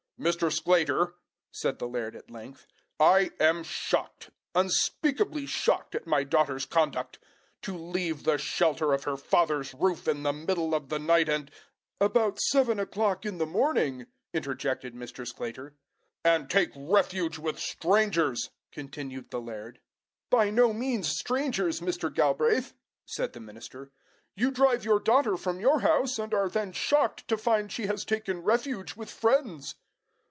"Mr. 0.21 0.51
Sclater," 0.53 1.15
said 1.49 1.79
the 1.79 1.87
laird 1.87 2.15
at 2.15 2.29
length, 2.29 2.67
"I 2.99 3.31
am 3.39 3.63
shocked, 3.63 4.29
unspeakably 4.53 5.47
shocked, 5.47 5.95
at 5.95 6.05
my 6.05 6.23
daughter's 6.23 6.67
conduct. 6.67 7.17
To 7.63 7.75
leave 7.75 8.23
the 8.23 8.37
shelter 8.37 8.93
of 8.93 9.05
her 9.05 9.17
father's 9.17 9.73
roof, 9.73 10.07
in 10.07 10.21
the 10.21 10.31
middle 10.31 10.75
of 10.75 10.89
the 10.89 10.99
night, 10.99 11.27
and" 11.27 11.49
"About 11.99 12.39
seven 12.39 12.79
o'clock 12.79 13.25
in 13.25 13.39
the 13.39 13.47
evening," 13.47 14.05
interjected 14.31 14.93
Mr. 14.93 15.25
Sclater." 15.27 15.73
and 16.23 16.51
take 16.51 16.69
refuge 16.75 17.39
with 17.39 17.57
strangers!" 17.57 18.51
continued 18.71 19.31
the 19.31 19.41
laird. 19.41 19.79
"By 20.29 20.51
no 20.51 20.71
means 20.71 21.09
strangers, 21.09 21.81
Mr. 21.81 22.13
Galbraith!" 22.13 22.75
said 23.07 23.33
the 23.33 23.39
minister. 23.39 23.89
"You 24.35 24.51
drive 24.51 24.85
your 24.85 24.99
daughter 24.99 25.35
from 25.35 25.59
your 25.59 25.79
house, 25.79 26.19
and 26.19 26.31
are 26.31 26.47
then 26.47 26.73
shocked 26.73 27.27
to 27.27 27.39
find 27.39 27.71
she 27.71 27.87
has 27.87 28.05
taken 28.05 28.43
refuge 28.43 28.95
with 28.95 29.09
friends!" 29.09 29.73